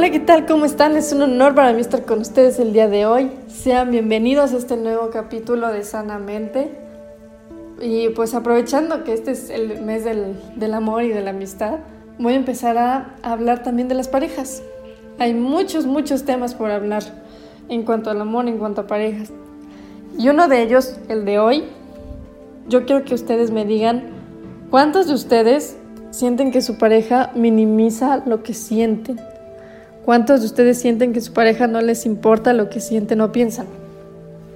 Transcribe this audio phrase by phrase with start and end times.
[0.00, 0.46] Hola, ¿qué tal?
[0.46, 0.96] ¿Cómo están?
[0.96, 3.30] Es un honor para mí estar con ustedes el día de hoy.
[3.48, 6.72] Sean bienvenidos a este nuevo capítulo de Sanamente.
[7.82, 11.80] Y pues aprovechando que este es el mes del, del amor y de la amistad,
[12.18, 14.62] voy a empezar a hablar también de las parejas.
[15.18, 17.02] Hay muchos, muchos temas por hablar
[17.68, 19.30] en cuanto al amor, en cuanto a parejas.
[20.16, 21.64] Y uno de ellos, el de hoy,
[22.70, 24.04] yo quiero que ustedes me digan
[24.70, 25.76] cuántos de ustedes
[26.10, 29.20] sienten que su pareja minimiza lo que sienten.
[30.10, 33.66] ¿Cuántos de ustedes sienten que su pareja no les importa lo que sienten o piensan?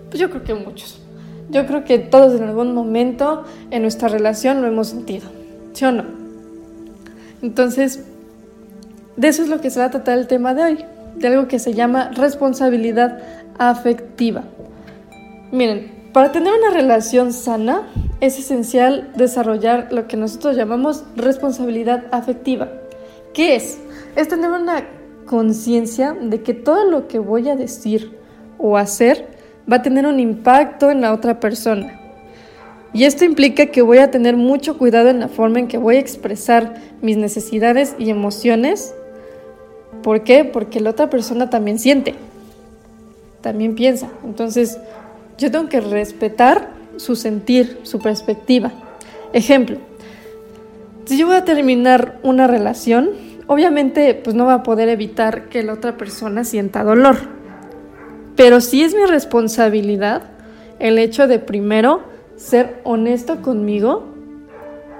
[0.08, 1.00] Pues yo creo que muchos.
[1.48, 5.28] Yo creo que todos en algún momento en nuestra relación lo hemos sentido.
[5.72, 6.06] ¿Sí o no?
[7.40, 8.02] Entonces,
[9.16, 11.46] de eso es lo que se va a tratar el tema de hoy, de algo
[11.46, 13.20] que se llama responsabilidad
[13.56, 14.42] afectiva.
[15.52, 17.82] Miren, para tener una relación sana
[18.20, 22.73] es esencial desarrollar lo que nosotros llamamos responsabilidad afectiva.
[23.34, 23.78] ¿Qué es?
[24.16, 24.84] Es tener una
[25.24, 28.12] conciencia de que todo lo que voy a decir
[28.58, 29.28] o hacer
[29.70, 32.00] va a tener un impacto en la otra persona.
[32.92, 35.96] Y esto implica que voy a tener mucho cuidado en la forma en que voy
[35.96, 38.95] a expresar mis necesidades y emociones.
[40.02, 40.45] ¿Por qué?
[40.45, 42.14] Porque la otra persona también siente,
[43.40, 44.10] también piensa.
[44.24, 44.78] Entonces,
[45.38, 48.72] yo tengo que respetar su sentir, su perspectiva.
[49.32, 49.78] Ejemplo,
[51.04, 53.10] si yo voy a terminar una relación,
[53.46, 57.16] obviamente pues no va a poder evitar que la otra persona sienta dolor.
[58.36, 60.23] Pero sí es mi responsabilidad
[60.78, 62.02] el hecho de primero
[62.36, 64.04] ser honesto conmigo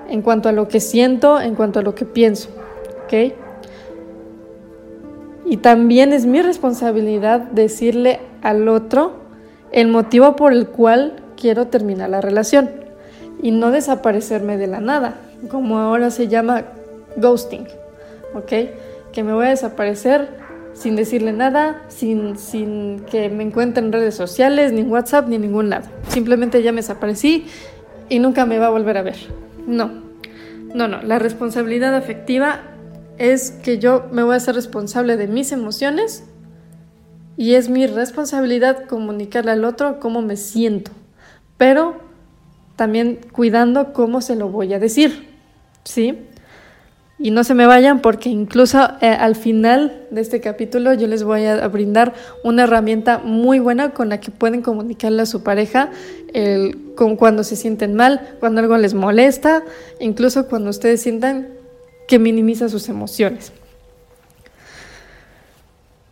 [0.09, 2.51] en cuanto a lo que siento, en cuanto a lo que pienso.
[3.05, 3.35] ¿Ok?
[5.47, 9.13] Y también es mi responsabilidad decirle al otro
[9.73, 12.71] el motivo por el cual quiero terminar la relación
[13.43, 15.17] y no desaparecerme de la nada,
[15.51, 16.65] como ahora se llama
[17.17, 17.67] ghosting.
[18.35, 18.53] ¿Ok?
[19.13, 20.29] Que me voy a desaparecer
[20.75, 25.37] sin decirle nada, sin, sin que me encuentre en redes sociales, ni en WhatsApp, ni
[25.37, 25.89] en ningún lado.
[26.09, 27.47] Simplemente ya me desaparecí
[28.09, 29.17] y nunca me va a volver a ver.
[29.67, 30.03] No,
[30.75, 31.01] no, no.
[31.03, 32.61] La responsabilidad afectiva
[33.19, 36.25] es que yo me voy a ser responsable de mis emociones
[37.37, 40.91] y es mi responsabilidad comunicarle al otro cómo me siento,
[41.57, 41.97] pero
[42.77, 45.29] también cuidando cómo se lo voy a decir,
[45.85, 46.19] ¿sí?
[47.25, 51.23] Y no se me vayan porque incluso eh, al final de este capítulo yo les
[51.25, 52.13] voy a, brindar
[52.43, 55.89] una herramienta muy buena con la que pueden comunicarle a su pareja
[56.95, 59.65] con cuando se sienten mal, cuando algo les molesta,
[60.01, 61.49] incluso cuando ustedes sientan
[62.09, 63.53] que minimiza sus emociones.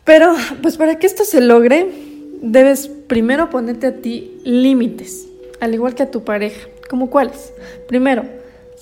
[0.04, 1.92] Pero pues para que esto se logre,
[2.40, 5.26] debes primero ponerte a ti límites,
[5.60, 6.68] al igual que a tu pareja.
[6.88, 7.52] ¿Cómo cuáles?
[7.86, 8.24] Primero,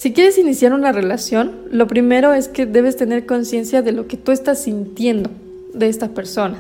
[0.01, 4.17] si quieres iniciar una relación, lo primero es que debes tener conciencia de lo que
[4.17, 5.29] tú estás sintiendo
[5.75, 6.57] de esta persona.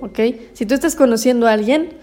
[0.00, 0.20] ¿Ok?
[0.52, 1.94] Si tú estás conociendo a alguien,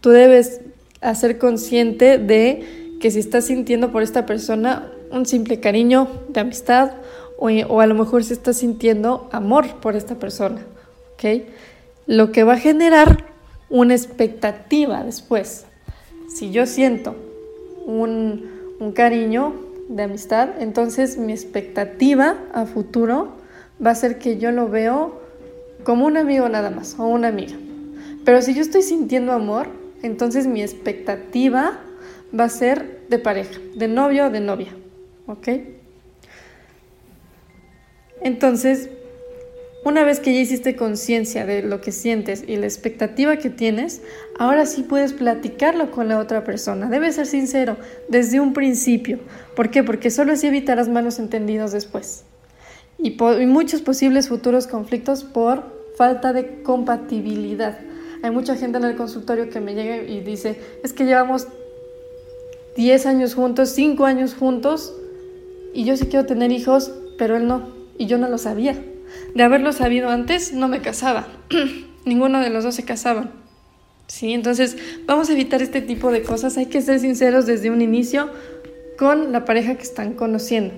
[0.00, 0.60] tú debes
[1.00, 6.94] hacer consciente de que si estás sintiendo por esta persona un simple cariño de amistad
[7.38, 10.62] o, a lo mejor si estás sintiendo amor por esta persona.
[11.12, 11.44] ¿Ok?
[12.08, 13.24] Lo que va a generar
[13.70, 15.66] una expectativa después.
[16.26, 17.14] Si yo siento
[17.86, 23.34] un, un cariño, de amistad, entonces mi expectativa a futuro
[23.84, 25.20] va a ser que yo lo veo
[25.84, 27.56] como un amigo nada más o una amiga.
[28.24, 29.68] Pero si yo estoy sintiendo amor,
[30.02, 31.78] entonces mi expectativa
[32.38, 34.74] va a ser de pareja, de novio o de novia.
[35.26, 35.48] ¿Ok?
[38.20, 38.88] Entonces,
[39.84, 44.00] una vez que ya hiciste conciencia de lo que sientes y la expectativa que tienes,
[44.38, 46.88] ahora sí puedes platicarlo con la otra persona.
[46.88, 47.76] Debes ser sincero
[48.08, 49.18] desde un principio.
[49.54, 49.82] ¿Por qué?
[49.84, 52.24] Porque solo así evitarás malos entendidos después.
[52.98, 55.62] Y, y muchos posibles futuros conflictos por
[55.96, 57.78] falta de compatibilidad.
[58.22, 61.46] Hay mucha gente en el consultorio que me llega y dice, es que llevamos
[62.76, 64.94] 10 años juntos, 5 años juntos,
[65.74, 68.82] y yo sí quiero tener hijos, pero él no, y yo no lo sabía.
[69.34, 71.28] De haberlo sabido antes, no me casaba.
[72.04, 73.30] Ninguno de los dos se casaban.
[74.06, 74.32] ¿Sí?
[74.32, 74.76] Entonces,
[75.06, 76.56] vamos a evitar este tipo de cosas.
[76.56, 78.30] Hay que ser sinceros desde un inicio
[78.98, 80.74] con la pareja que están conociendo.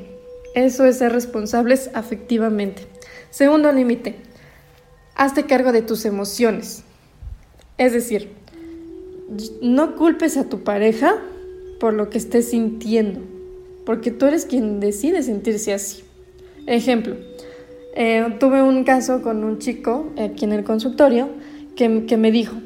[0.55, 2.87] Eso es ser responsables afectivamente.
[3.31, 4.17] Segundo límite,
[5.15, 6.85] hazte cargo de tus emociones.
[7.77, 8.31] Es decir,
[9.61, 11.17] no culpes a tu pareja
[11.79, 13.21] por lo que estés sintiendo,
[13.85, 16.05] porque tú eres quien decide sentirse así.
[16.67, 17.17] Ejemplo,
[17.97, 21.31] eh, tuve un caso con un chico aquí en el consultorio
[21.75, 22.57] que, que me dijo,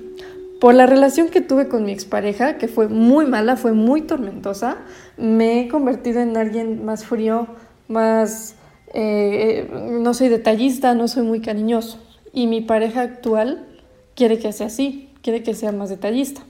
[0.61, 4.77] por la relación que tuve con mi expareja, que fue muy mala, fue muy tormentosa,
[5.17, 7.47] me he convertido en alguien más frío,
[7.89, 8.57] más...
[8.93, 9.71] Eh,
[10.03, 11.99] no soy detallista, no soy muy cariñoso.
[12.33, 13.67] y mi pareja actual
[14.15, 16.43] quiere que sea así, quiere que sea más detallista.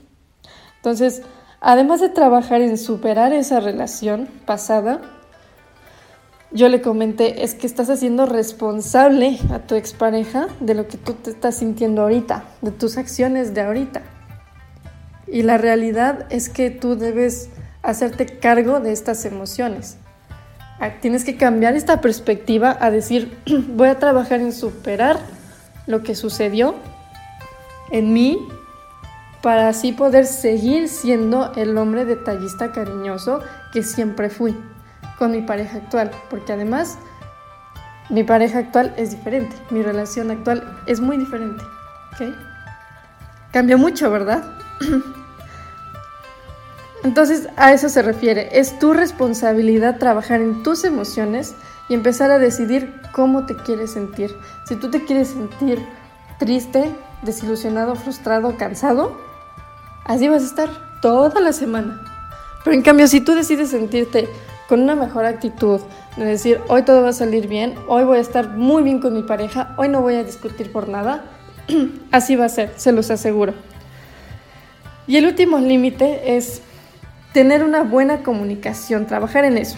[0.77, 1.21] Entonces,
[1.59, 5.01] además de trabajar en superar esa relación pasada,
[6.53, 11.13] yo le comenté, es que estás haciendo responsable a tu expareja de lo que tú
[11.13, 14.01] te estás sintiendo ahorita, de tus acciones de ahorita.
[15.27, 17.49] Y la realidad es que tú debes
[17.83, 19.97] hacerte cargo de estas emociones.
[20.79, 23.37] Ah, tienes que cambiar esta perspectiva a decir,
[23.69, 25.19] voy a trabajar en superar
[25.87, 26.75] lo que sucedió
[27.91, 28.37] en mí
[29.41, 33.39] para así poder seguir siendo el hombre detallista cariñoso
[33.73, 34.55] que siempre fui
[35.21, 36.97] con mi pareja actual, porque además
[38.09, 41.63] mi pareja actual es diferente, mi relación actual es muy diferente,
[42.13, 42.33] ¿ok?
[43.53, 44.43] Cambió mucho, ¿verdad?
[47.03, 51.53] Entonces a eso se refiere, es tu responsabilidad trabajar en tus emociones
[51.87, 54.35] y empezar a decidir cómo te quieres sentir.
[54.65, 55.85] Si tú te quieres sentir
[56.39, 59.21] triste, desilusionado, frustrado, cansado,
[60.03, 62.01] así vas a estar toda la semana.
[62.63, 64.27] Pero en cambio, si tú decides sentirte
[64.71, 65.81] con una mejor actitud,
[66.15, 69.13] de decir, hoy todo va a salir bien, hoy voy a estar muy bien con
[69.13, 71.25] mi pareja, hoy no voy a discutir por nada,
[72.13, 73.53] así va a ser, se los aseguro.
[75.07, 76.61] Y el último límite es
[77.33, 79.75] tener una buena comunicación, trabajar en eso.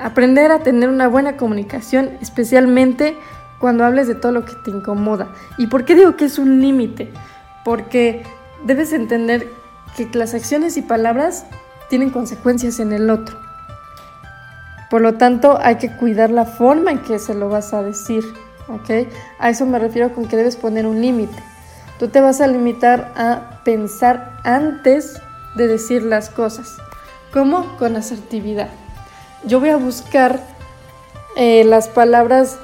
[0.00, 3.16] Aprender a tener una buena comunicación, especialmente
[3.58, 5.34] cuando hables de todo lo que te incomoda.
[5.58, 7.10] ¿Y por qué digo que es un límite?
[7.64, 8.22] Porque
[8.64, 9.48] debes entender
[9.96, 11.46] que las acciones y palabras
[11.90, 13.45] tienen consecuencias en el otro.
[14.90, 18.24] Por lo tanto, hay que cuidar la forma en que se lo vas a decir.
[18.68, 19.08] ¿ok?
[19.38, 21.36] A eso me refiero con que debes poner un límite.
[21.98, 25.20] Tú te vas a limitar a pensar antes
[25.56, 26.76] de decir las cosas.
[27.32, 27.76] ¿Cómo?
[27.78, 28.68] Con asertividad.
[29.44, 30.40] Yo voy a buscar
[31.36, 32.58] eh, las palabras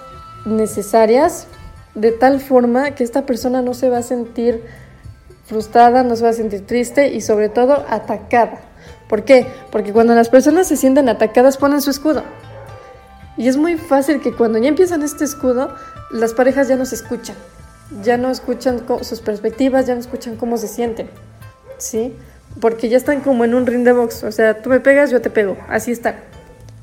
[0.44, 1.46] necesarias
[1.94, 4.64] de tal forma que esta persona no se va a sentir
[5.44, 8.60] frustrada, no se va a sentir triste y sobre todo atacada.
[9.12, 9.46] ¿Por qué?
[9.70, 12.22] Porque cuando las personas se sienten atacadas ponen su escudo.
[13.36, 15.74] Y es muy fácil que cuando ya empiezan este escudo,
[16.10, 17.36] las parejas ya no se escuchan.
[18.02, 21.10] Ya no escuchan sus perspectivas, ya no escuchan cómo se sienten.
[21.76, 22.16] ¿Sí?
[22.60, 25.20] porque ya están como en un ring de box, o sea, tú me pegas, yo
[25.20, 26.16] te pego, así está,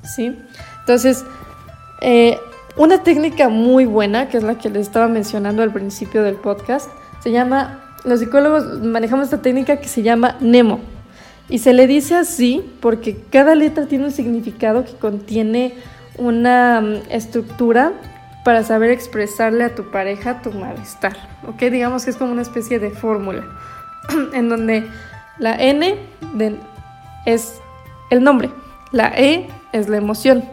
[0.04, 0.38] ¿sí?
[0.80, 1.24] Entonces,
[2.02, 2.38] eh,
[2.78, 6.90] una técnica muy buena, que es la que les estaba mencionando al principio del podcast,
[7.22, 10.80] se llama, los psicólogos manejamos esta técnica que se llama Nemo,
[11.50, 15.74] y se le dice así porque cada letra tiene un significado que contiene
[16.18, 17.94] una mm, estructura
[18.46, 21.16] para saber expresarle a tu pareja tu malestar,
[21.48, 21.60] ¿ok?
[21.64, 23.44] Digamos que es como una especie de fórmula
[24.34, 24.88] en donde
[25.40, 25.98] la N
[27.26, 27.60] es
[28.12, 28.50] el nombre,
[28.92, 30.44] la E es la emoción,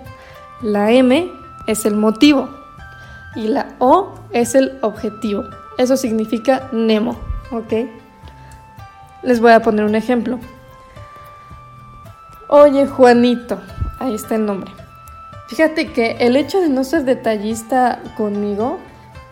[0.62, 1.30] la M
[1.66, 2.48] es el motivo
[3.34, 5.44] y la O es el objetivo.
[5.78, 7.18] Eso significa Nemo,
[7.50, 7.72] ¿ok?
[9.22, 10.38] Les voy a poner un ejemplo.
[12.48, 13.60] Oye, Juanito,
[13.98, 14.70] ahí está el nombre.
[15.48, 18.78] Fíjate que el hecho de no ser detallista conmigo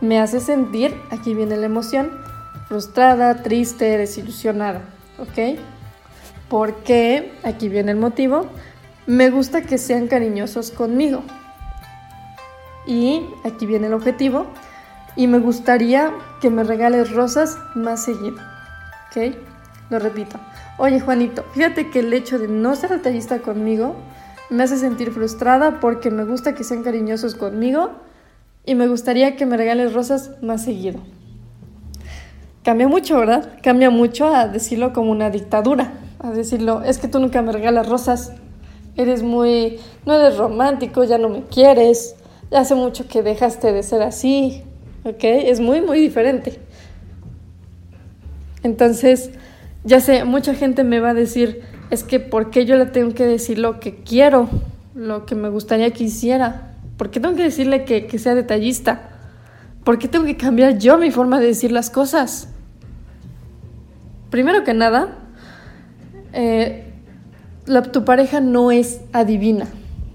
[0.01, 2.11] me hace sentir, aquí viene la emoción,
[2.69, 4.83] frustrada, triste, desilusionada.
[5.19, 5.59] ¿ok?
[6.49, 8.47] Porque, aquí viene el motivo,
[9.07, 11.23] me gusta que sean cariñosos conmigo.
[12.87, 14.47] Y aquí viene el objetivo,
[15.17, 18.37] y me gustaría que me regales rosas más seguido,
[19.11, 19.35] ¿ok?
[19.91, 20.39] Lo repito.
[20.77, 23.95] Oye, Juanito, fíjate que el hecho de no ser detallista conmigo
[24.51, 27.93] me hace sentir frustrada porque me gusta que sean cariñosos conmigo
[28.67, 30.99] y me gustaría que me regales rosas más seguido.
[32.65, 33.53] Cambia mucho, ¿verdad?
[33.63, 37.89] Cambia mucho a decirlo como una dictadura, a decirlo, es que tú nunca me regalas
[37.89, 38.33] rosas,
[38.97, 42.17] eres muy, no eres romántico, ya no me quieres,
[42.51, 44.65] ya hace mucho que dejaste de ser así,
[45.05, 45.23] ¿ok?
[45.23, 46.59] Es muy, muy diferente.
[48.65, 49.31] Entonces,
[49.84, 53.14] ya sé, mucha gente me va a decir, es que ¿por qué yo le tengo
[53.14, 54.48] que decir lo que quiero,
[54.94, 56.74] lo que me gustaría que hiciera?
[56.96, 59.10] ¿Por qué tengo que decirle que, que sea detallista?
[59.84, 62.48] ¿Por qué tengo que cambiar yo mi forma de decir las cosas?
[64.31, 65.19] Primero que nada,
[66.32, 66.84] eh,
[67.93, 69.67] tu pareja no es adivina.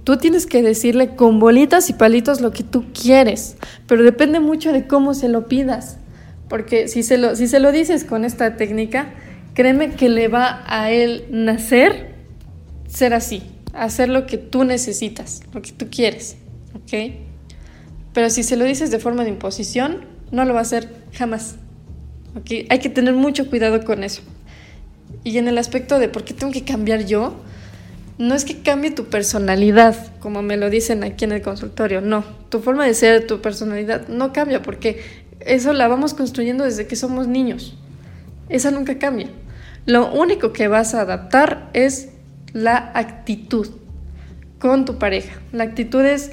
[0.03, 3.57] Tú tienes que decirle con bolitas y palitos lo que tú quieres,
[3.88, 5.97] pero depende mucho de cómo se lo pidas.
[6.47, 9.13] Porque si se lo, si se lo dices con esta técnica,
[9.53, 12.15] créeme que le va a él nacer
[12.88, 16.38] ser así, hacer lo que tú necesitas, lo que tú quieres,
[16.74, 17.13] ¿ok?
[18.13, 21.56] Pero si se lo dices de forma de imposición, no lo va a hacer jamás.
[22.70, 24.22] Hay que tener mucho cuidado con eso.
[25.24, 27.36] Y en el aspecto de por qué tengo que cambiar yo,
[28.18, 32.24] no es que cambie tu personalidad, como me lo dicen aquí en el consultorio, no,
[32.50, 35.01] tu forma de ser, tu personalidad no cambia porque
[35.39, 37.77] eso la vamos construyendo desde que somos niños.
[38.50, 39.27] Esa nunca cambia.
[39.86, 42.10] Lo único que vas a adaptar es
[42.53, 43.68] la actitud
[44.60, 45.39] con tu pareja.
[45.51, 46.32] La actitud es,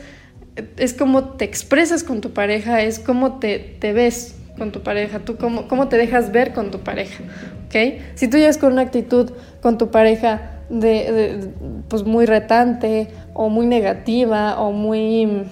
[0.76, 5.20] es cómo te expresas con tu pareja, es cómo te, te ves con tu pareja,
[5.20, 7.22] tú cómo, cómo te dejas ver con tu pareja.
[7.66, 8.04] ¿okay?
[8.14, 11.50] Si tú llegas con una actitud con tu pareja de,
[11.88, 15.44] pues muy retante o muy negativa o muy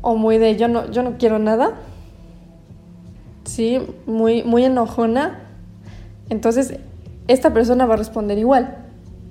[0.00, 1.74] o muy de yo no yo no quiero nada
[3.48, 5.40] sí muy muy enojona
[6.28, 6.74] entonces
[7.26, 8.76] esta persona va a responder igual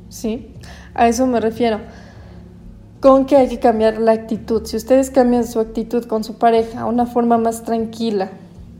[0.09, 0.51] sí
[0.93, 1.79] a eso me refiero
[2.99, 6.81] con que hay que cambiar la actitud si ustedes cambian su actitud con su pareja
[6.81, 8.29] a una forma más tranquila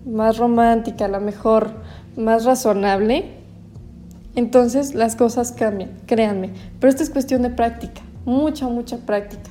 [0.05, 1.71] más romántica a lo mejor
[2.15, 3.37] más razonable
[4.37, 6.51] entonces las cosas cambian, créanme.
[6.79, 9.49] Pero esto es cuestión de práctica, mucha, mucha práctica.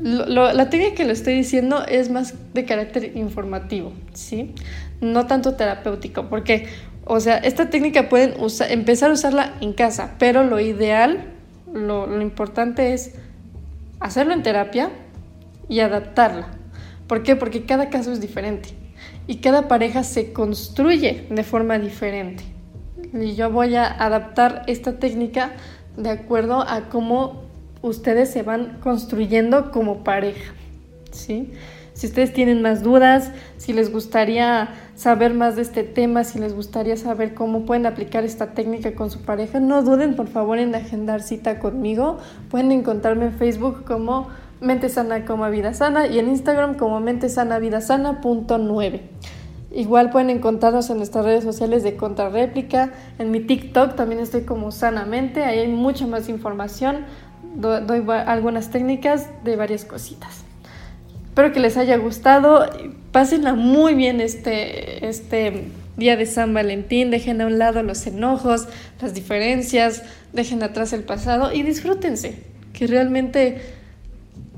[0.00, 4.54] La técnica que le estoy diciendo es más de carácter informativo, ¿sí?
[5.00, 6.66] No tanto terapéutico, porque,
[7.04, 8.34] o sea, esta técnica pueden
[8.68, 11.32] empezar a usarla en casa, pero lo ideal,
[11.72, 13.14] lo, lo importante es
[14.00, 14.90] hacerlo en terapia
[15.68, 16.48] y adaptarla.
[17.06, 17.36] ¿Por qué?
[17.36, 18.70] Porque cada caso es diferente
[19.26, 22.56] y cada pareja se construye de forma diferente
[23.12, 25.52] y yo voy a adaptar esta técnica
[25.96, 27.45] de acuerdo a cómo
[27.88, 30.52] ustedes se van construyendo como pareja.
[31.12, 31.52] ¿sí?
[31.94, 36.54] Si ustedes tienen más dudas, si les gustaría saber más de este tema, si les
[36.54, 40.74] gustaría saber cómo pueden aplicar esta técnica con su pareja, no duden por favor en
[40.74, 42.18] agendar cita conmigo.
[42.50, 44.28] Pueden encontrarme en Facebook como
[44.60, 48.58] Mente Sana como Vida Sana y en Instagram como Mente Sana Vida Sana punto
[49.70, 54.70] Igual pueden encontrarnos en nuestras redes sociales de Contrarréplica, en mi TikTok también estoy como
[54.70, 57.04] Sanamente, ahí hay mucha más información,
[57.56, 60.44] doy algunas técnicas de varias cositas.
[61.28, 62.66] Espero que les haya gustado,
[63.12, 65.64] pásenla muy bien este, este
[65.96, 68.68] día de San Valentín, dejen a un lado los enojos,
[69.02, 73.60] las diferencias, dejen atrás el pasado y disfrútense, que realmente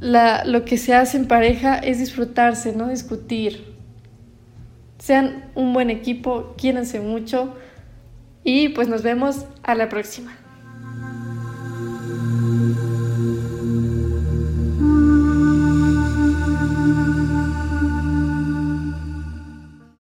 [0.00, 3.74] lo que se hace en pareja es disfrutarse, no discutir,
[4.98, 7.56] sean un buen equipo, quiéranse mucho
[8.44, 10.37] y pues nos vemos a la próxima.